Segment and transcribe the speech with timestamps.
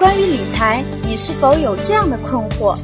[0.00, 2.74] 关于理财，你是否有这样的困惑：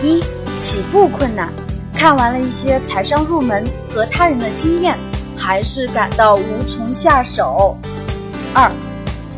[0.00, 0.24] 一、
[0.56, 1.52] 起步困难，
[1.92, 4.98] 看完了一些财商入门和他人的经验，
[5.36, 7.76] 还是感到无从下手；
[8.54, 8.72] 二、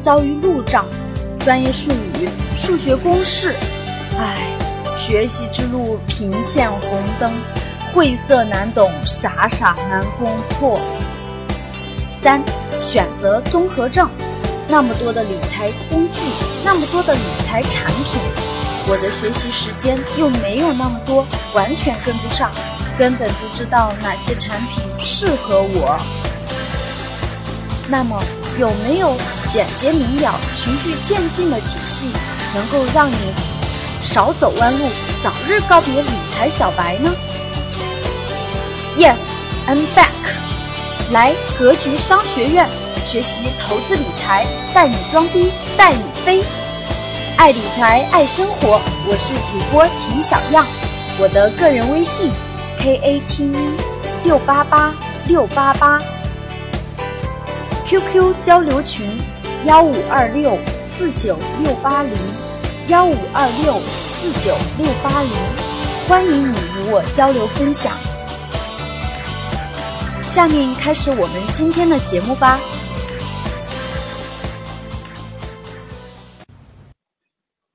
[0.01, 0.85] 遭遇路障，
[1.41, 3.53] 专业术语、数学公式，
[4.17, 4.57] 唉，
[4.97, 7.33] 学习之路频现红灯，
[7.93, 10.79] 晦涩难懂，傻傻难攻破；
[12.13, 12.41] 三、
[12.81, 14.09] 选择综合症。
[14.75, 16.25] 那么多的理财工具，
[16.65, 18.21] 那么多的理财产品，
[18.89, 22.51] 我的学习时间又没有那么多，完全跟不上，
[22.99, 25.97] 根本不知道哪些产品适合我。
[27.87, 28.21] 那么，
[28.59, 29.17] 有没有
[29.49, 32.11] 简洁明了、循序渐进的体系，
[32.53, 33.15] 能够让你
[34.03, 34.89] 少走弯路，
[35.23, 37.15] 早日告别理财小白呢
[38.99, 40.11] ？Yes，I'm back。
[41.13, 42.69] 来格局商学院。
[43.15, 46.43] 学习投资理财，带你装逼带你飞，
[47.37, 50.67] 爱理财爱生活，我是主播田小样，
[51.21, 52.29] 我的个人微信
[52.77, 53.55] k a t e
[54.25, 54.93] 六八八
[55.29, 56.03] 六八八
[57.87, 59.09] ，QQ 交流群
[59.65, 62.13] 幺五二六四九六八零
[62.89, 65.31] 幺五二六四九六八零，
[66.09, 67.93] 欢迎你与我交流分享。
[70.27, 72.59] 下面开始我们今天的节目吧。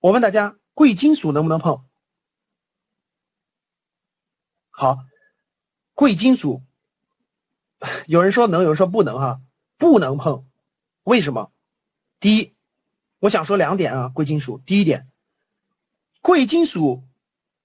[0.02, 1.83] 我问大家，贵金属能不能碰？
[4.69, 5.00] 好，
[5.94, 6.64] 贵金属，
[8.08, 9.42] 有人说能，有人说不能，哈，
[9.77, 10.45] 不能碰。
[11.03, 11.52] 为什么？
[12.22, 12.53] 第一，
[13.20, 14.58] 我想说两点啊，贵金属。
[14.66, 15.09] 第一点，
[16.22, 17.03] 贵金属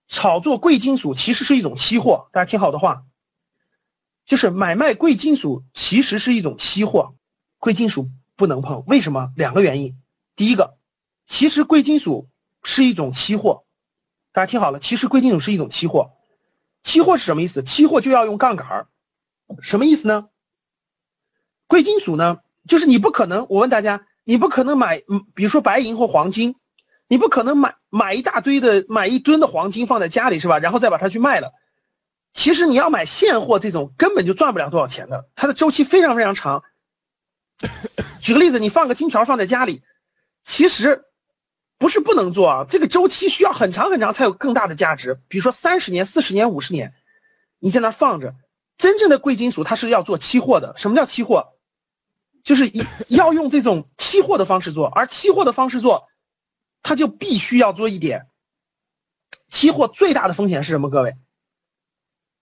[0.08, 3.04] 炒作贵金属其实是一种期货，大家听好的话，
[4.24, 7.14] 就是买卖贵金属其实是一种期货，
[7.58, 8.82] 贵金属不能碰。
[8.88, 9.32] 为什么？
[9.36, 9.96] 两个原因。
[10.34, 10.76] 第一个。
[11.26, 12.28] 其实贵金属
[12.62, 13.64] 是一种期货，
[14.32, 16.12] 大家听好了，其实贵金属是一种期货。
[16.82, 17.62] 期货是什么意思？
[17.62, 18.86] 期货就要用杠杆儿，
[19.62, 20.28] 什么意思呢？
[21.66, 26.56] 贵金属呢，就是你不可能，我问大家，你不可能买，嗯，比如说白银或黄金，
[27.08, 30.58] 你不可能买买一大堆的，买一吨的黄金放在家里是吧？
[30.58, 31.52] 然后再把它去卖了。
[32.34, 36.62] 其实你要买现货这种，根本就赚不了多少钱的，它的周期非常非常长。
[38.20, 39.82] 举个例子，你放个金条放在家里，
[40.42, 41.06] 其实。
[41.78, 45.20] 不是不能做啊，这个周期需要很长很长才有更大的价值。
[45.28, 46.94] 比如说三十年、四十年、五十年，
[47.58, 48.34] 你在那放着。
[48.76, 50.74] 真正的贵金属它是要做期货的。
[50.76, 51.52] 什么叫期货？
[52.42, 52.70] 就是
[53.08, 56.08] 要用这种期货的方式做，而期货的方式做，
[56.82, 58.26] 它就必须要做一点。
[59.48, 60.90] 期货最大的风险是什么？
[60.90, 61.16] 各位，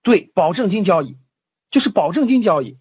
[0.03, 1.19] 对，保证金交易，
[1.71, 2.79] 就是保证金交易。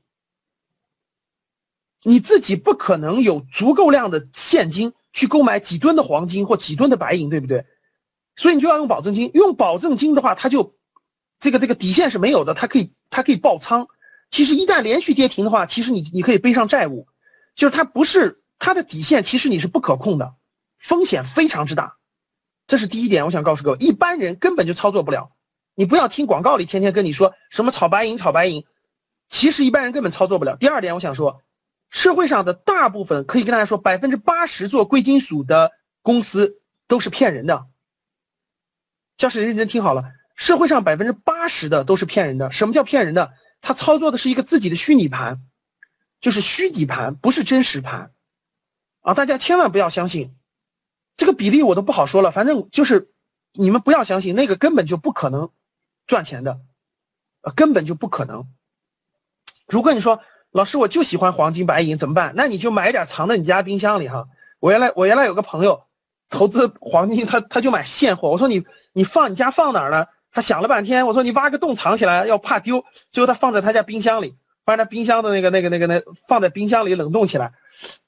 [2.03, 4.93] 你自己不可能有足够量的现金。
[5.13, 7.65] 去购买几吨的黄金或几吨的白银，对不对？
[8.35, 9.29] 所以你就要用保证金。
[9.33, 10.75] 用保证金的话，它就
[11.39, 13.87] 这个这个底线是没有的，它可以它可以爆仓。
[14.29, 17.07] 其实一旦连续跌停的话，其实你你可以背上债务。
[17.53, 20.35] 就是它不是它的底线，其实你是不可控的，
[20.79, 21.97] 风险非常之大。
[22.65, 25.33] 这是第一点，我想告诉各位，一般人根本就操作不了。
[25.75, 28.63] 你不要听广告里天天跟你说什么炒白银炒白银，
[29.27, 30.55] 其实一般人根本操作不了。
[30.55, 31.41] 第二点，我想说。
[31.91, 37.67] 社会上的大部分可以跟大家说，百分之八十做贵金属的公司都是骗人的。
[39.17, 42.49] 教室认真听好了，社会上百分之八十的都是骗人的。
[42.51, 43.33] 什么叫骗人的？
[43.59, 45.41] 他操作的是一个自己的虚拟盘，
[46.21, 48.13] 就是虚底盘，不是真实盘。
[49.01, 50.33] 啊，大家千万不要相信，
[51.17, 52.31] 这个比例我都不好说了。
[52.31, 53.11] 反正就是
[53.51, 55.51] 你们不要相信，那个根本就不可能
[56.07, 56.61] 赚钱的，
[57.53, 58.47] 根本就不可能。
[59.67, 60.23] 如果你说。
[60.51, 62.33] 老师，我就喜欢黄金白银，怎么办？
[62.35, 64.27] 那你就买点藏在你家冰箱里哈。
[64.59, 65.83] 我原来我原来有个朋友
[66.29, 68.29] 投资黄金，他他就买现货。
[68.29, 70.07] 我说你你放你家放哪儿呢？
[70.31, 71.07] 他想了半天。
[71.07, 72.83] 我说你挖个洞藏起来，要怕丢。
[73.11, 74.35] 最后他放在他家冰箱里，
[74.65, 77.53] 把他冰箱的那个那个那个那放在冰箱里冷冻起来。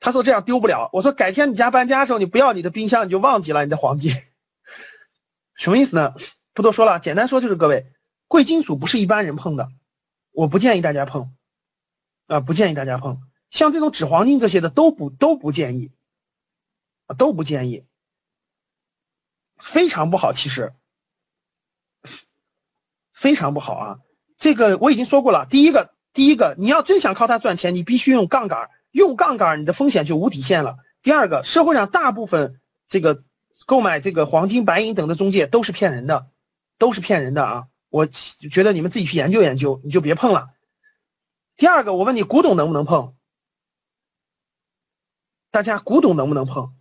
[0.01, 0.89] 他说这样丢不了。
[0.91, 4.13] 我说改天你家搬家的时候，你不要你的冰箱，你就忘记了你的黄金。
[5.55, 6.13] 什么意思呢？
[6.53, 7.85] 不多说了，简单说就是各位，
[8.27, 9.69] 贵金属不是一般人碰的，
[10.33, 11.31] 我不建议大家碰。
[12.27, 15.91] 啊，不建议大家碰，像这种纸黄金这些的都不都不建议，
[17.07, 17.85] 啊都不建议，
[19.57, 20.73] 非常不好，其实
[23.11, 23.99] 非常不好啊。
[24.37, 30.77] 这个我已经说过了，第一个，第一个，你要真想靠它赚钱，你必须用杠杆，用杠杆你的风险就无底线了。
[31.01, 33.23] 第二个，社会上大部分这个
[33.65, 36.27] 购买这个黄金、白银等的中介都是骗人的，
[36.77, 37.67] 都是骗人的啊！
[37.89, 40.52] 我觉得你们自己去研究研究，你就别碰了。
[41.55, 43.15] 第二个，我问你，古董能不能碰？
[45.51, 46.75] 大家，古董能不能碰？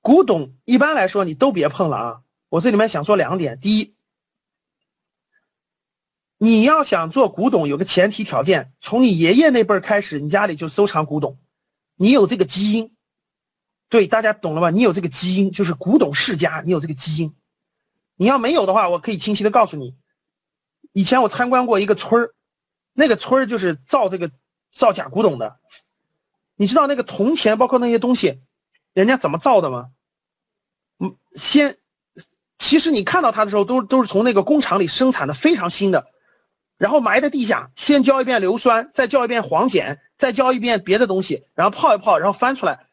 [0.00, 2.22] 古董一般来说你都别碰了啊！
[2.48, 3.94] 我这里面想说两点：第一，
[6.38, 11.38] 你要想做古董，有个前提条件，从你爷爷那辈儿开始，你家里就收藏古董，
[11.96, 12.96] 你有这个基因。
[13.90, 14.70] 对，大家懂了吧？
[14.70, 17.34] 你有这个基因，就是古董世家，你有这个基因。
[18.14, 19.96] 你要没有的话，我可以清晰的告诉你，
[20.92, 22.34] 以前我参观过一个村儿，
[22.92, 24.30] 那个村儿就是造这个
[24.72, 25.56] 造假古董的。
[26.56, 28.40] 你知道那个铜钱，包括那些东西，
[28.92, 29.90] 人家怎么造的吗？
[30.98, 31.78] 嗯，先，
[32.58, 36.06] 其实你看到它的时候，都都是从那个工厂里生产的非常新的，
[36.76, 42.86] 然后埋在地下，先浇一遍硫酸，再浇一遍黄碱，再浇一遍别的东西，然后泡一泡，然后翻出来。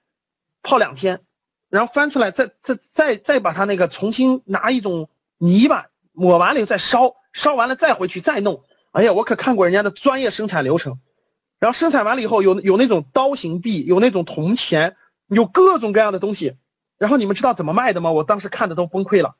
[0.63, 1.21] 泡两天，
[1.69, 8.63] 然后翻出来，再再再再把它那个重新拿一种泥巴抹完了以后再烧，烧完了再回去再弄。
[8.91, 10.99] 哎呀，我可看过人家的专业生产流程。
[11.59, 14.95] 然后生产完了以后，有有那种刀形币，有那种铜钱，
[15.27, 16.55] 有各种各样的东西。
[16.97, 18.11] 然后你们知道怎么卖的吗？
[18.11, 19.35] 我当时看的都崩溃了。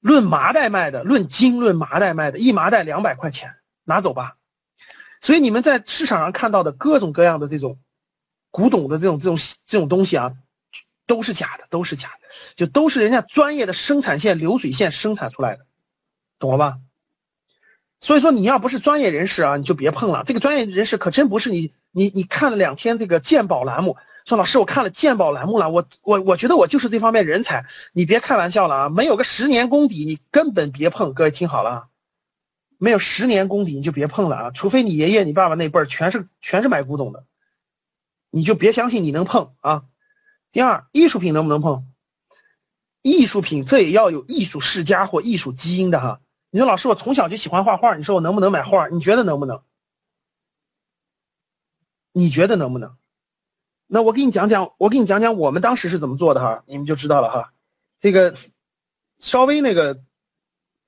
[0.00, 3.54] 论麻袋卖的，论斤论麻袋卖的，一麻袋两百块钱，
[3.84, 4.36] 拿走吧。
[5.20, 7.78] 所以你们在市场上看到的各种各样的这种。
[8.52, 9.36] 古董的这种这种
[9.66, 10.32] 这种东西啊，
[11.06, 15.66] 都是假的，都是假的，就都是人家专业的生产线流水线生产出来的，
[16.38, 16.78] 懂了吧？
[17.98, 20.22] 所以说你要不是专业人士啊，你就别碰了。
[20.26, 23.96] 这个专业人士可真不是你，你你看了两天这个鉴宝栏目，
[24.26, 28.88] 说老师我看了鉴宝栏目了，我我我觉得我就是这方面人才，你别开玩笑了啊！
[28.90, 31.14] 没有个十年功底，你根本别碰。
[31.14, 31.88] 各位听好了啊，
[32.76, 34.50] 没有十年功底你就别碰了啊！
[34.50, 37.24] 除非你爷爷你爸爸那辈儿全是全是买古董的。
[38.30, 39.84] 你就别相信你能碰啊！
[40.52, 41.86] 第二，艺术品能不能碰？
[43.00, 46.20] 艺术品这也要有艺术世家或艺术基因的哈。
[46.56, 48.88] 你说老师，我从小就喜欢画画，你说我能不能买画？
[48.88, 49.60] 你觉得能不能？
[52.12, 52.96] 你觉得能不能？
[53.86, 57.52] 那我给你讲讲，我给你讲讲我们当时是怎么做的哈，你们就知道了哈。
[58.00, 58.38] 这个
[59.18, 60.00] 稍微那个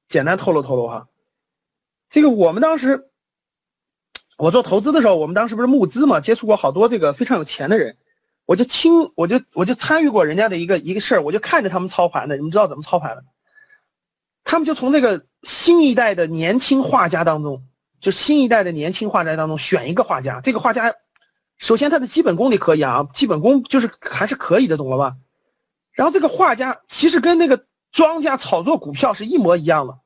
[0.06, 1.06] 简单透露透露哈，
[2.08, 3.10] 这个我们当时。
[4.38, 7.98] 我做投资的时候，我们当时不是募资嘛，接触过好多这个非常有钱的人，
[8.46, 12.36] 我就亲，我就我就参与过人家的一个一个事儿，我就看着他们操盘的。
[12.36, 13.24] 你们知道怎么操盘的？
[14.48, 17.62] 他们就从这个新一代的年轻画家当中，
[18.00, 20.40] 就新一代的年轻画家当中选一个画家。
[20.40, 20.94] 这个画家，
[21.58, 25.16] 首先他的基本功你可以啊，基本功就是还是可以的，懂了吧？
[25.92, 29.98] 然后这个画家其实跟那个庄家炒作股票是一模一样的。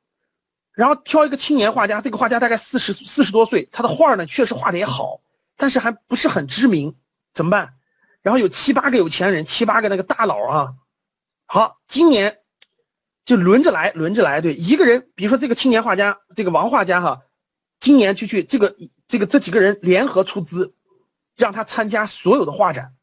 [0.73, 5.21] 然后挑一个青年画家，这个画家大概四十四十多岁，他的画呢确实画的也好，
[5.55, 6.93] 但是还不是很知名，
[7.33, 7.75] 怎么办？
[8.21, 10.73] 然后有七八个有钱人，七八个那个大佬啊，
[11.45, 12.39] 好，今年
[13.25, 17.21] 就轮着来，轮着来，对，一个人，比如说这个青年画家，这个王画家哈，
[17.79, 18.75] 今年就去这个
[19.07, 20.73] 这个这几个人联合出资，
[21.35, 22.93] 让他参加所有的画展，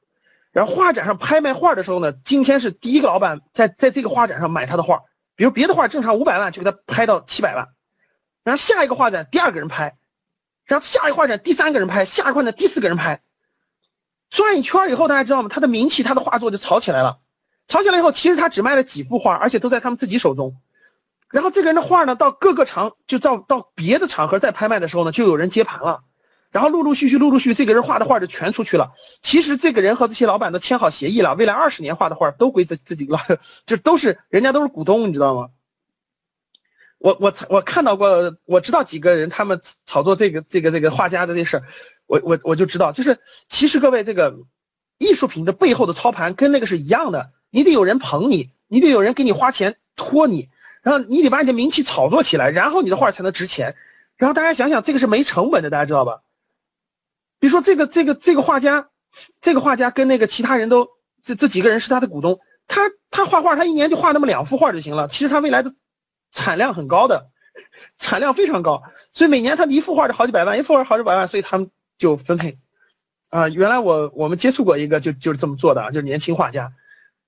[0.52, 5.02] 然后画展上拍卖画的时候呢，今天是第一个老板在在这个画展上买他的画。
[5.36, 7.68] 比如别的画正常五百万就给他拍到七百万，
[8.44, 9.96] 然后下一个画展第二个人拍，
[10.66, 13.22] 然后下一个画展第三个人拍，下一画展第四个人拍，
[14.28, 15.48] 转一圈以后大家知道吗？
[15.48, 17.20] 他的名气，他的画作就炒起来了。
[17.70, 20.56] 炒起来以后，其实他只卖了几幅画，而且都在他们自己手中。
[21.30, 26.02] 然后这个人的画呢，到各个场就到到别的场合再拍卖的时候呢，就有人接盘了。
[26.50, 28.90] 然后陆陆续续，陆陆续续，这个人画的画就全出去了。
[29.22, 33.16] 其实这个人和这些老板都签好协议了，未来二十年画的画都归这这几个，
[33.64, 35.50] 这 都是人家都是股东，你知道吗？
[36.98, 41.62] 我我我看到过，我知道几个人他们炒作这个这个这个画家的这事儿，
[42.06, 44.36] 我我我就知道，就是其实各位这个
[44.98, 50.48] 艺术品的背后的操盘跟那个是一样的，你得有人捧你，你得有人给你花钱托你，
[50.82, 53.76] 然后你得把你的名气炒作起来，然后你的画才能值钱。
[54.16, 56.22] 然后大家想想，这个是没成本的，大家知道吧？
[57.38, 58.90] 比如说这个这个这个画家，
[59.40, 60.90] 这个画家跟那个其他人都
[61.22, 62.38] 这这几个人是他的股东，
[62.68, 65.08] 他他画画他一年就画那么两幅画就行了。
[65.08, 65.74] 其实他未来的
[66.32, 67.30] 产量很高的，
[67.96, 72.58] 产量非常高，所以每年他一幅画就好几百万，一幅画好几百万，所以他们就分配。
[73.30, 76.72] 啊，原来我我们接触过一个就就是这么做的，就是年轻画家，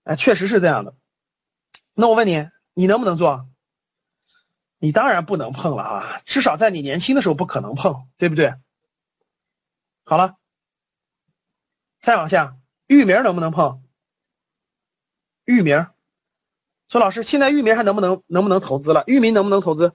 [0.04, 0.94] 哎，确实是这样的。
[1.94, 3.49] 那我问你，你能不能做？
[4.78, 8.54] 你当然不能碰了啊，至少在你年轻的时候不可能碰，对不对？
[10.04, 10.37] 好了，
[12.00, 12.56] 再往下，
[12.88, 13.85] 域名能不能碰？
[15.44, 15.87] 域名，
[16.88, 19.04] 说老师，现在域名还能不能能不能投资了？
[19.06, 19.94] 域名能不能投资？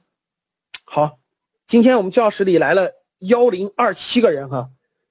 [0.86, 1.20] 好，
[1.66, 4.70] 今天我们教室里来了幺零二七个人哈，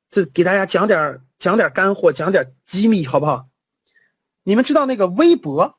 [0.08, 3.46] 这给大家讲点讲点干货，讲点机密，好不好？
[4.48, 5.76] 你们知道那个微博，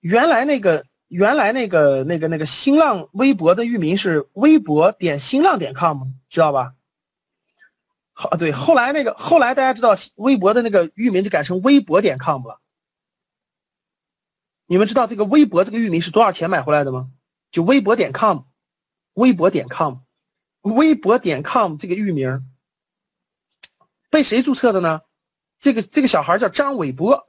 [0.00, 6.72] 原来那个原来那个那个那个新浪微博的域名是微博点新浪点 com，知道吧？
[8.14, 12.62] 好，对，后来那个后来大家知道微博的那个域名就改成微博点 com 了，
[14.64, 17.10] 你们知道这个微博这个域名是多少钱买回来的吗？
[17.50, 18.44] 就微博点 com，
[19.12, 19.96] 微博点 com，
[20.62, 22.48] 微博点 com 这个域名
[24.08, 25.02] 被谁注册的呢？
[25.60, 27.25] 这个这个小孩叫张伟波，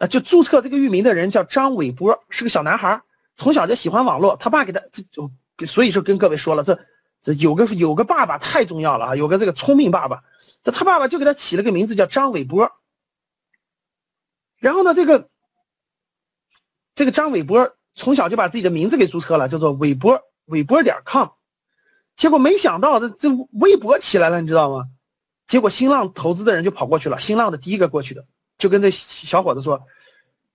[0.00, 3.02] 呃，就注册这个域名的人叫张伟波，是个小男孩，
[3.36, 5.30] 从小就喜欢网络，他爸给他这就
[5.66, 6.80] 所以说跟各位说了，这
[7.20, 10.24] 这有个有个爸爸太重要了啊，有个这个聪明爸爸，
[10.62, 12.72] 这他爸爸就给他起了个名字叫张伟波。
[14.56, 15.28] 然后呢，这个
[16.94, 21.28] 这个张伟波从小就把自己的名字给注册了，叫做伟波伟波点 com，
[22.16, 24.86] 结果没想到这这微博起来了，你知道吗？
[25.46, 28.24] 结果新浪投资的人就跑过去了，新浪的第一个过去的，
[28.60, 29.88] 就跟这小伙子说：“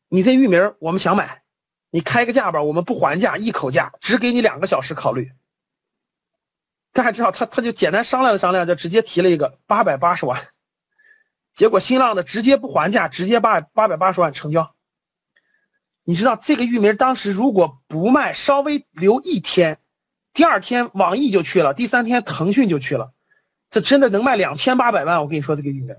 [0.08, 1.42] 你这域名我们想买，
[1.90, 5.32] 你开个价吧，我们不还价，一口价，只给你两个小时考虑。”
[6.94, 10.48] 大家知道他他就简单商量了商量，就直接提了一个八百八十万，
[11.54, 14.74] 结果新浪的直接不还价，直接八八百八十万成交。
[16.04, 19.80] 你知道这个域名当时如果不卖，稍微留一天，
[20.32, 23.12] 第二天网易就去了，第三天腾讯就去了，
[23.72, 25.22] 这真的能卖两千八百万。
[25.22, 25.96] 我跟你说这个域名，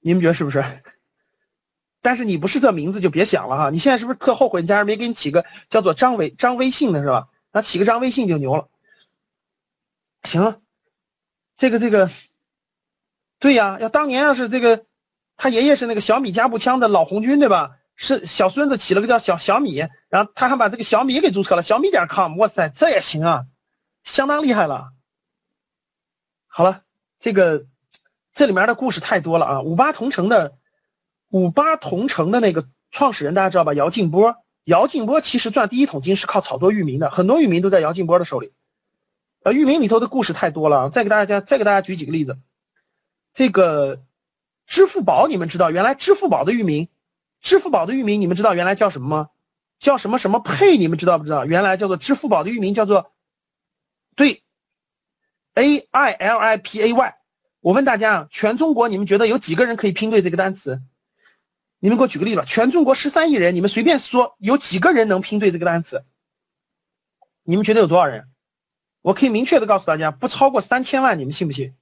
[0.00, 0.64] 你们觉得是不是？
[2.02, 7.28] 但是你不是这名字就别想了哈，你现在是不是特后悔家人没给你起个叫做张伟张微信的是吧？
[7.52, 8.68] 那起个张微信就牛了。
[10.22, 10.62] 行，
[11.56, 12.10] 这个这个，
[13.38, 14.86] 对呀，要当年要是这个，
[15.36, 17.76] 他爷爷是那个小米加步枪的老红军，对吧？
[17.96, 23.44] 是小孙子起了个叫小小米，然后他还把这个小米给注册了，小米点 com，哇塞，这也行啊，
[24.04, 24.92] 相当厉害了。
[26.46, 26.82] 好了，
[27.18, 27.66] 这个
[28.40, 29.60] 这里面的故事太多了啊。
[29.60, 30.56] 五八同城的
[31.28, 33.74] 五八同城的那个创始人大家知道吧？
[33.74, 38.54] 姚劲波，姚劲波其实赚第一桶金是靠炒作域名的，很多域名都在姚劲波的手里。
[39.42, 42.38] 呃，域名里头的故事太多了啊，再给大家再给大家举几个例子。
[43.34, 44.00] 这个
[44.66, 46.88] 支付宝，你们知道原来支付宝的域名，
[47.42, 49.28] 支付宝的域名你们知道原来叫什么吗？
[49.78, 50.78] 叫什么什么配？
[50.78, 51.44] 你们知道不知道？
[51.44, 53.12] 原来叫做支付宝的域名叫做
[54.16, 54.42] 对
[55.52, 57.19] ，A I L I P A Y。
[57.60, 60.82] 我问大家啊，全中国你们觉得有几个人可以拼对这个单词？
[61.78, 66.04] 你们给我举个例子，全中国十三亿人，你们随便说有几个人能拼对这个单词？
[67.42, 68.28] 你们觉得有多少人？
[69.02, 71.74] 我可以明确的告诉大家，不超过三千万，你们信不信？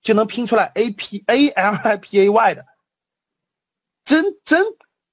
[0.00, 2.66] 就能拼出来 A P A L I P A Y 的，
[4.04, 4.64] 真真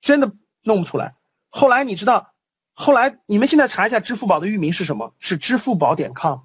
[0.02, 1.16] 真的弄不出来。
[1.50, 2.34] 后来你知道，
[2.74, 5.16] 后来你们现在查一下支付宝的域名是什么？
[5.20, 6.42] 是支付宝点 com。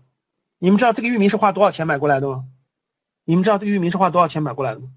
[0.59, 2.45] 你们知道这个域名是花多少钱买过来的吗？
[3.27, 4.89] 你们知道这个域名是花多少钱买过来的吗？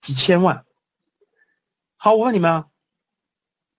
[0.00, 0.66] 几千万。
[1.96, 2.66] 好，我问你们啊。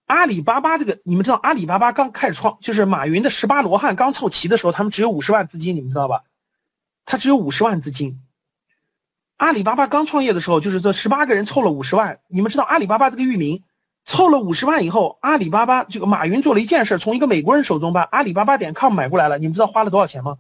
[0.08, 6.24] 阿里巴巴这个，你们知道阿里巴巴刚开始创，就是马云的十八罗汉刚凑齐的时候，他们只有五十万资金，你们知道吧？
[7.06, 8.20] 他只有五十万资金。
[9.38, 12.20] 阿里巴巴刚创业的时候，就是这十八个人凑了五十万。
[12.28, 13.64] 你们知道阿里巴巴这个域名
[14.06, 19.38] 凑了五十万以后，阿里巴巴这个马云做了一件事，从一个美国人手中把阿里巴巴点 com 买过来了。
[19.38, 20.38] 你们知道花了多少钱吗？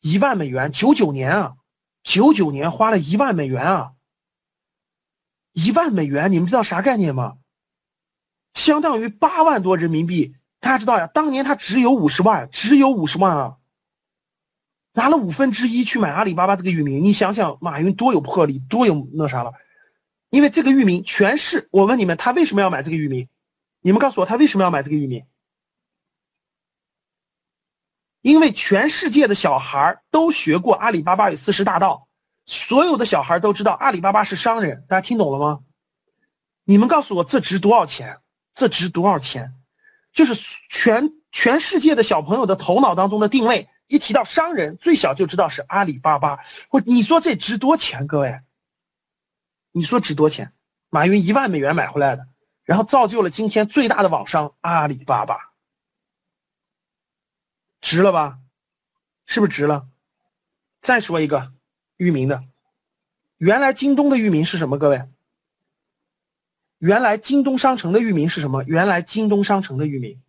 [0.00, 1.56] 一万美元，九九年啊，
[2.02, 3.92] 九九年花了一万美元啊，
[5.52, 7.36] 一万美元，你们知道啥概念吗？
[8.54, 11.06] 相当于八万多人民币，大家知道呀？
[11.06, 13.56] 当年他只有五十万，只有五十万啊，
[14.94, 19.52] 拿了五分之一去买阿里巴巴这个域名，你想想马云多有魄力，多有那啥了？
[20.30, 23.28] 因为这个域名全是，我问你们，他为什么要买这个域名？
[23.82, 25.24] 你们告诉我，他为什么要买这个域名？
[28.22, 32.08] 因为全世界的小孩都学过阿里巴巴与四十大盗，
[32.44, 35.60] 所有的小孩都知道阿里巴巴是商人，大家听懂了吗？
[36.64, 38.18] 你们告诉我，这值多少钱？
[38.54, 39.54] 这值多少钱？
[40.12, 40.34] 就是
[40.68, 46.40] 全全世界的小朋友的头脑当中的定位，一提到商人，最小就知道是阿里巴巴。
[46.68, 48.06] 或你说这值多钱？
[48.06, 48.40] 各位，
[49.72, 50.52] 你说值多钱？
[50.90, 52.26] 马云一万美元买回来的，
[52.64, 55.49] 然后造就了今天最大的网商阿里巴巴，
[57.80, 58.38] 值了吧？
[59.26, 59.88] 是不是值了？
[60.80, 61.52] 再说一个
[61.96, 62.44] 域名的，
[63.36, 64.78] 原来京东的域名是什么？
[64.78, 65.08] 各位？
[66.78, 68.64] 原来京东商城的域名是什么？
[68.64, 70.22] 原来京东商城的域名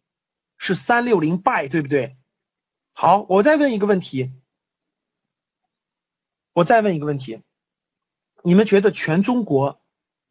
[0.58, 2.18] 是三六零 buy，对不对？
[2.92, 4.34] 好，我再问一个问题，
[6.54, 7.42] 我再问一个问题，
[8.44, 9.82] 你们觉得全中国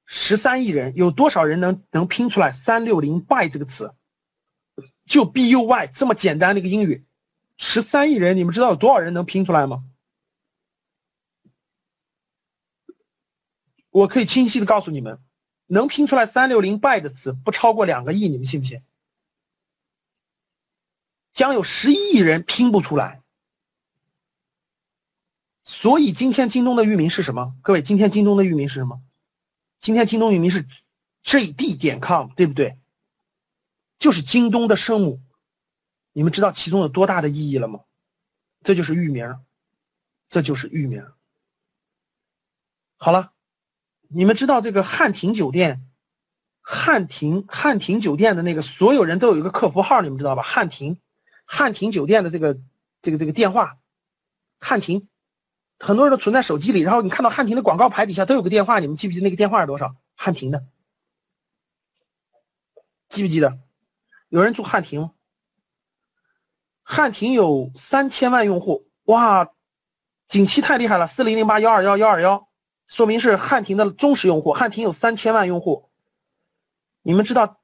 [0.04, 3.94] 十三亿人有多少人能能拼出来三六零 buy 这个词？
[5.06, 7.04] 就 b u y 这么简单的一个英语，
[7.62, 9.84] 十三亿人，你们知道有多少人能拼出来吗？
[13.90, 15.20] 我可以清晰的告诉你们。
[15.66, 18.82] 能拼出来三六零 buy 的词不超过两个亿，你们信不信？
[21.32, 23.22] 将有十一亿人拼不出来。
[25.62, 27.54] 所以今天京东的域名是什么？
[27.62, 29.02] 各位，今天京东的域名是什么？
[29.78, 30.66] 今天京东域名是
[31.22, 32.80] ，JD 点 com，对不对？
[33.98, 35.20] 就是京东的生母。
[36.12, 37.80] 你们知道其中有多大的意义了吗？
[38.62, 39.38] 这就是域名，
[40.28, 41.06] 这就是域名。
[42.98, 43.32] 好了，
[44.08, 45.88] 你们知道这个汉庭酒店，
[46.60, 50.42] 汉庭汉庭酒店的那个所有人都有一个客服号，你们知道吧？
[50.42, 51.00] 汉庭，
[51.46, 52.60] 汉庭酒店的这个
[53.00, 53.78] 这个这个电话，
[54.58, 55.08] 汉庭，
[55.78, 56.80] 很多人都存在手机里。
[56.80, 59.96] 然后你看到汉庭的广告牌底下都有个电话，你们记不记得那个电话是多少？
[60.16, 60.66] 汉庭的，
[63.08, 63.58] 记不记得？
[64.28, 65.12] 有人住汉庭吗？
[66.90, 69.52] 汉庭有三千万用户，哇，
[70.26, 72.48] 景琦太厉害了，四零零八幺二幺幺二幺，
[72.88, 74.52] 说明是汉庭的忠实用户。
[74.52, 75.88] 汉庭有三千万用户，
[77.02, 77.60] 你们知道？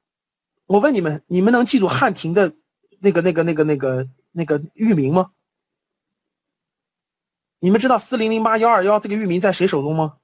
[0.65, 2.53] 我问你们，你们能记住汉庭的
[2.99, 5.31] 那个、那个、那个、那个、那个域名吗？
[7.59, 10.19] 你们知道四零零八幺二幺这个域名在谁手中吗？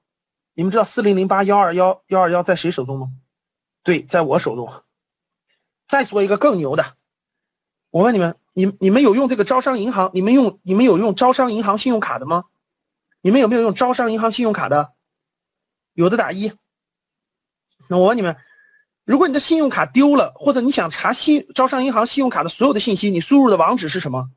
[0.54, 3.12] 你们知道四零零八幺二幺幺二幺在谁手中吗？
[3.82, 4.72] 对，在我手中。
[5.86, 6.96] 再说一个更牛的，
[7.94, 8.36] 我问你们。
[8.56, 10.12] 你你们有用这个招商银行？
[10.14, 12.44] 你们用你们有用招商银行信用卡的吗？
[13.20, 14.92] 你们有没有用招商银行信用卡的？
[15.92, 16.52] 有的打一。
[17.88, 18.36] 那我问你们，
[19.04, 24.30] 如果你的信用卡丢了，或者你想查信招商银行信用卡的所有的信息，你输入的网址是什么？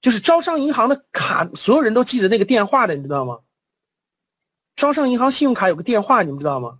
[0.00, 3.40] 就是招商银行的卡，所有人都记着那个电话的，你知道吗？
[4.76, 6.78] 招商银行信用卡有个电话，你们知道吗？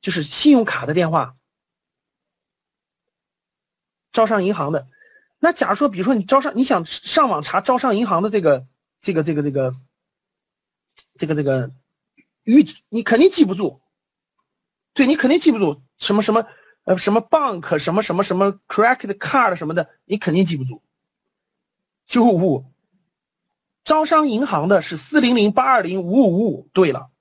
[0.00, 1.36] 就是信用卡的电话。
[4.12, 4.86] 招商银行的，
[5.38, 8.66] 那假如说，比如说你招商，你想上网查招商银行的这个
[9.00, 9.74] 这个这个这个
[11.16, 11.70] 这个这个
[12.44, 13.80] 预，你肯定记不住，
[14.92, 16.46] 对你肯定记不住什么什么
[16.84, 20.82] 呃什么 bank 什么什么什么 credit card 什么的，你肯定记不住。
[22.04, 22.66] 九五五，
[23.84, 26.68] 招商银行的是四零零八二零五五五五。
[26.72, 27.11] 对了，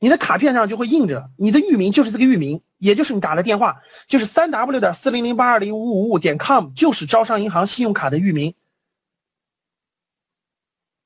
[0.00, 2.62] 你的卡片上就会印着你的域名就是这个域名。
[2.78, 8.54] 也就是你打的电话，就是三 w 点四零零八二零五五五点 com，就是招商银行信用卡的域名。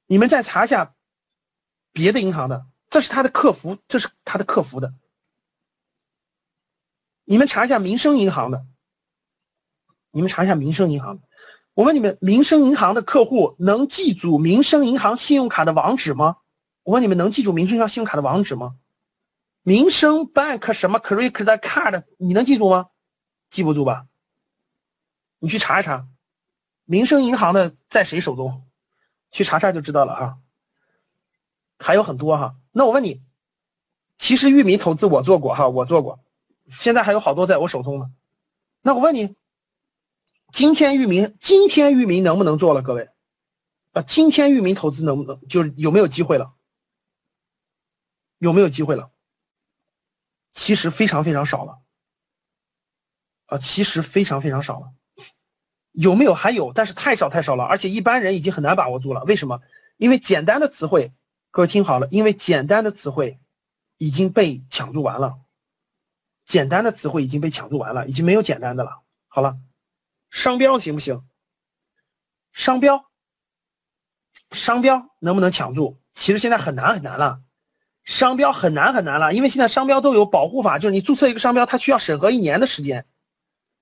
[0.07, 0.95] 你们再查一下
[1.93, 4.95] 别的银行的，这是他的客服，这是他的客服的。
[7.25, 8.65] 你们查一下民生银行的，
[10.13, 11.19] 你们查一下民生银行。
[11.73, 16.37] 我问你们，民生银行的客户能记住民生银行信用卡的网址吗？
[16.85, 18.77] 我问你们，能记住民生银行信用卡的网址吗？
[19.65, 22.91] 民生 bank 什么 credit card 你能记住吗？
[23.49, 24.07] 记不住吧？
[25.39, 26.07] 你去查一查，
[26.85, 28.67] 民生银行的在谁手中？
[29.31, 30.37] 去查查就知道了啊。
[31.79, 32.57] 还有很多哈。
[32.73, 33.23] 那我问你，
[34.19, 36.21] 其实域名投资我做过哈，我做过，
[36.71, 38.11] 现在还有好多在我手中呢。
[38.83, 39.35] 那我问你，
[40.53, 42.83] 今天域名今天域名能不能做了？
[42.83, 43.09] 各位
[43.93, 46.53] 啊，今天域名投资能不能就是有没有机会了？
[48.37, 49.11] 有没有机会了？
[50.55, 51.79] 其实非常非常少了，
[53.47, 54.93] 啊，其实非常非常少了，
[55.91, 56.33] 有没有？
[56.33, 59.25] 还有，但是太少太少了，而且一般人已经很难把握住了。
[59.25, 59.61] 为什么？
[59.97, 61.13] 因为简单的词汇，
[61.51, 63.39] 各位听好了，因为简单的词汇
[63.99, 65.39] 已经被抢注完了，
[66.45, 69.03] 简单的词汇已经被抢注完了，已经没有简单的了。
[69.29, 69.59] 好了，
[70.31, 71.25] 商标行不行？
[72.53, 73.11] 商标，
[74.53, 76.01] 商标能不能抢注？
[76.13, 77.44] 其实现在很难很难了。
[78.05, 83.07] 商标很难很难了，因为现在商标都有保护法，就是你注册一个商标，它需要审核一年的时间，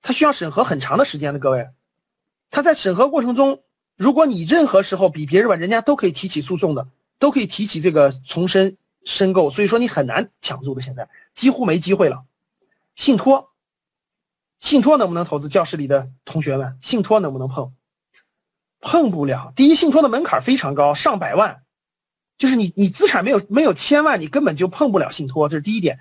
[0.01, 1.39] 它需要审核很长的时间的。
[1.39, 1.69] 各位，
[2.49, 3.63] 它在审核过程中，
[3.97, 6.87] 如果你任何时候比别人晚，人家都可以提起诉讼的，
[7.19, 12.23] 都可以提起这个重申申购，所以说你很难抢注的，现在几乎没机会了。
[12.95, 13.51] 信托，
[14.57, 15.49] 信托能不能投资？
[15.49, 17.73] 教室里的同学们，信托能不能碰？
[18.79, 19.51] 碰不了。
[19.55, 21.62] 第一，信托的门槛非常高，上百万。
[22.37, 25.99] 就是你，你资产没有没有千万，你根本就碰不了信托，这是第一点。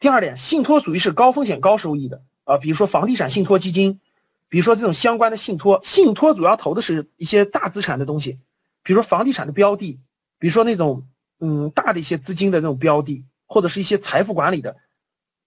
[0.00, 4.00] 第二点，信托属于是高风险高收益的啊，比如说房地产信托基金，
[4.48, 8.38] 比如说这种相关的信托，信托主要投的是一些大资产的东西，
[8.82, 9.98] 比如说房地产的标的，
[10.38, 11.06] 比如说那种
[11.40, 14.76] 嗯大的一些资金的那种标的，或者是一些财富管理的，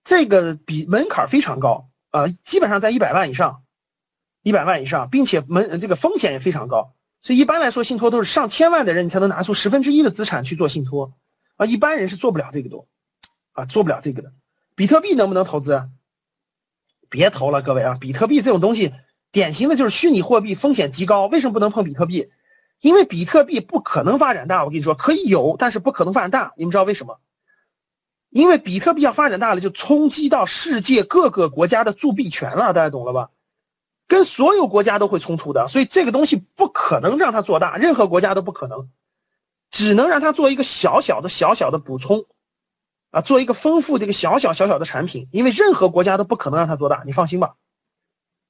[0.04, 3.64] 这个比门槛非常高啊，基本上在一百万以上，
[4.44, 6.94] 一百万以上，并且门这个风险也非常高。
[7.22, 11.14] 所以一般来说，信托都是上千万的人，你才能拿出十分之一的资产去做信托，
[11.56, 12.86] 啊，一般人是做不了这个的，
[13.54, 14.34] 啊，做不了这个的。
[14.76, 15.88] 比特币能不能投资？
[17.10, 17.98] 别投了，各位啊！
[18.00, 18.94] 比特币这种东西，
[19.32, 21.28] 典型的就是虚拟货币，风险极高。
[21.28, 22.32] 为什么不能碰比特币？
[22.80, 24.64] 因为比特币不可能发展大。
[24.64, 26.54] 我跟你说，可以有，但是不可能发展大。
[26.56, 27.20] 你们知道为什么？
[28.30, 32.74] 因为比特币要发展大了，就冲击到世界各个国家的铸币权了。
[32.74, 33.30] 大家懂了吧？
[34.12, 38.90] 跟所有国家都会冲突的，所以这个东西不可能让它做大，任何国家都不可能，
[39.70, 42.26] 只能让它做一个小小的、小小的补充，
[43.12, 47.56] 啊，做一个丰富这个小小小小的产品，因为任何国家都不可能让它做大，你放心吧，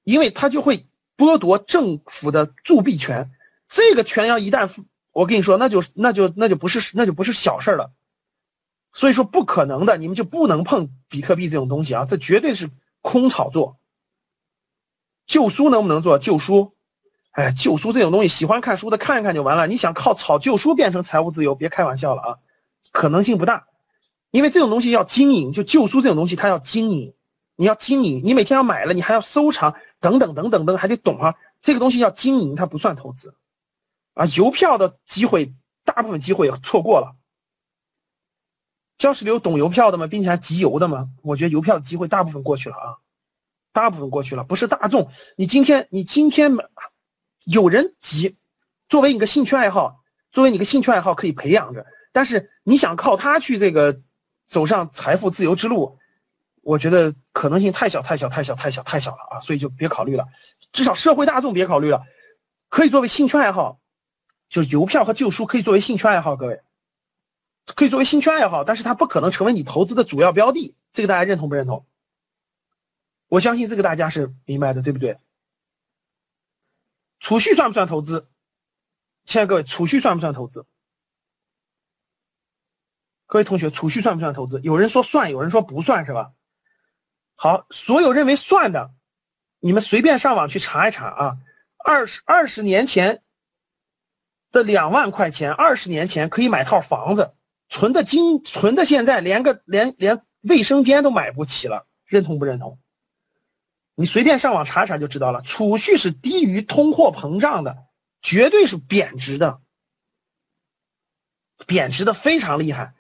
[0.04, 3.30] 因为它就会剥夺政府的铸币权，
[3.70, 4.68] 这个权要一旦
[5.12, 7.92] 我跟你说，那就那就那就不是那就不是小事了，
[8.94, 12.72] 所以说不可能的，你们就不能碰比特币这种东西啊，这绝对是
[13.02, 13.78] 空炒作。
[15.32, 16.74] 旧书能不能做旧书？
[17.32, 19.66] 哎，旧书这种东西，喜欢看书的看一看就完了。
[19.66, 22.38] 你想靠炒旧书变成财务自由，别开玩笑了啊，
[22.92, 23.66] 可能性不大。
[24.30, 27.14] 因为这种东西要经营，就旧书这种东西，它要经营，
[27.56, 31.36] 你要经营，你每天要买了，你还要收藏，等等等等等，还得懂啊。
[31.62, 33.34] 这个东西要经营，它不算投资
[34.14, 34.26] 啊。
[34.36, 35.54] 邮票的机会，
[35.86, 37.16] 大部分机会错过了。
[38.98, 40.08] 教室里有懂邮票的吗？
[40.08, 41.08] 并且还集邮的吗？
[41.22, 42.98] 我觉得邮票的机会大部分过去了啊，
[43.74, 45.10] 大部分过去了，不是大众。
[45.36, 46.52] 你今天，你今天
[47.46, 48.38] 有人急，
[48.90, 51.86] 作为你个兴趣爱好，作为你个兴趣爱好可以培养着。
[52.12, 54.02] 但是你想靠它去这个
[54.46, 55.98] 走上财富自由之路，
[56.62, 59.40] 我觉得可能性太小太小太小太小太小了啊！
[59.40, 60.28] 所以就别考虑了，
[60.74, 62.04] 至少社会大众别考虑了。
[62.68, 63.80] 可以作为兴趣爱好，
[64.50, 66.62] 就是邮票和旧书可以作为兴趣爱好，各位
[67.76, 70.76] 可以作为兴趣爱好，但是它不可能成为你投资的主要标的。
[70.92, 71.86] 这个大家认同不认同？
[73.32, 75.18] 我相信这个大家是明白的，对不对？
[77.22, 78.28] 储蓄算不算投资？
[79.24, 80.66] 亲爱的各位，储蓄算不算投资？
[83.28, 84.60] 各位同学，储蓄算不算投资？
[84.60, 86.34] 有人说算，有人说不算，是吧？
[87.36, 88.92] 好，所有认为算的，
[89.62, 91.38] 你们随便上网去查一查啊。
[91.78, 93.24] 二十二十年前
[94.52, 97.34] 的两万块钱，二十年前可以买套房子，
[97.70, 102.78] 存的金存的现在连个连连卫生间都买不起了，认同不认同？
[103.96, 107.78] 你随便上网查查就知道了，储蓄是低于通货膨胀的，
[108.22, 109.62] 绝对是贬值的，
[111.68, 112.96] 贬值的非常厉害。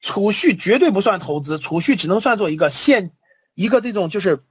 [0.00, 3.14] 储蓄绝对不算投资，储蓄只能算作一个现
[3.54, 4.44] 一个这种就是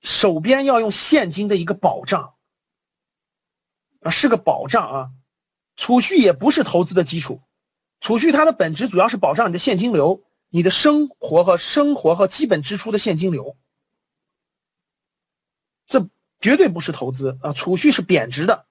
[0.00, 2.34] 手边要用现金的一个保障
[4.00, 5.10] 啊，是个保障啊。
[5.74, 7.40] 储蓄也不是投资的基础，
[8.00, 13.56] 储蓄它的本质主要是保障你的现金流，你的生活和生活和基本支出的现金流。
[16.42, 17.52] 绝对不是投资啊！
[17.54, 18.66] 储蓄是贬值的。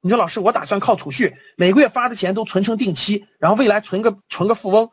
[0.00, 4.90] 你说老师，我打算靠储蓄，每个月发的钱都存成定期，然后未来存个存个富翁。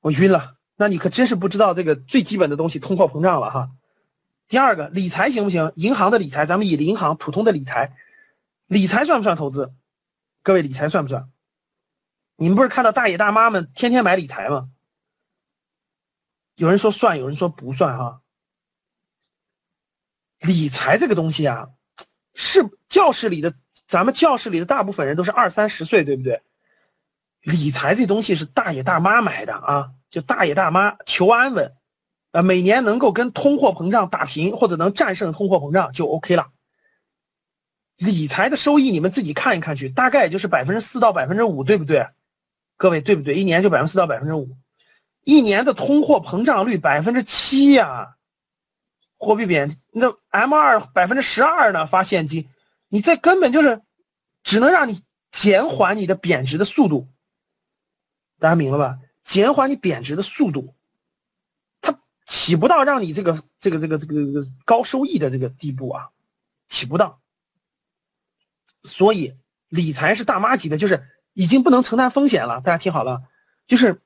[0.00, 3.70] 我晕了，那你可真是不知道这个最基本的东西——通货膨胀了哈。
[4.46, 5.72] 第二个，理财行不行？
[5.74, 7.96] 银行的理财，咱们以银行普通的理财，
[8.66, 9.74] 理财算不算投资？
[10.44, 11.28] 各位，理财算不算？
[12.36, 14.68] 你们不是看到大爷大妈们天天买理财吗？
[16.54, 18.20] 有人说算，有人说不算哈。
[20.46, 21.68] 理财这个东西啊，
[22.34, 23.54] 是教室里的，
[23.86, 26.40] 咱们教室里的大部分人都是二三十岁，对不对？
[27.42, 31.72] 理财这东西是大爷大妈买的啊，就大爷大妈求安稳，
[32.32, 36.48] 啊，每年能够跟通货膨胀打平或者能战胜通货膨胀就 OK 了。
[37.96, 42.08] 理财的收益你们自己看一看去，大概也就是百分之四到百分之五，对不对？
[42.76, 43.34] 各位对不对？
[43.34, 44.56] 一年就百分之四到百分之五，
[45.24, 48.15] 一年的通货膨胀率百分之七呀。
[49.18, 51.86] 货币贬，那 M 二百分之十二呢？
[51.86, 52.48] 发现金，
[52.88, 53.82] 你这根本就是
[54.42, 57.08] 只能让你减缓你的贬值的速度。
[58.38, 58.98] 大家明了吧？
[59.22, 60.74] 减缓你贬值的速度，
[61.80, 66.10] 它起不到让你这个这个这个这个高收益的这个地步啊，
[66.68, 67.20] 起不到。
[68.84, 69.34] 所以
[69.68, 72.60] 理财是大妈级的，就是已经不能承担风险了。
[72.60, 73.22] 大家听好了，
[73.66, 74.00] 就是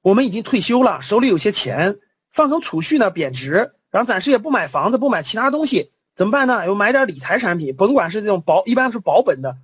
[0.00, 1.98] 我们已经退休了，手里有些钱，
[2.30, 3.74] 放成储蓄呢贬值。
[3.92, 6.66] 然后暂时也不买房子，不买其他东西，怎么办呢？
[6.66, 9.58] 又买点理财产品，甭管是这种保，一般是保本的，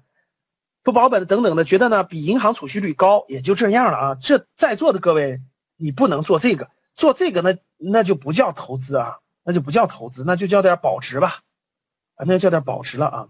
[0.85, 4.15] 不保本的等等的，觉得呢比银行储蓄率高，也就这样了啊。
[4.21, 5.41] 这在座的各位，
[5.77, 11.41] 你不能做这个，做这个那那就不叫投资啊，那就不叫投资，那就叫点保值吧，
[12.17, 13.29] 啊，那就叫点保值了啊。